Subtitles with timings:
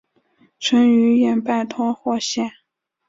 [0.57, 2.49] 淳于衍拜托霍显。